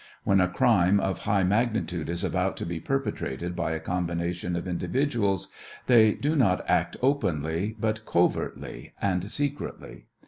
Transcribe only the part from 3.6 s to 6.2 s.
a combination of individuals, they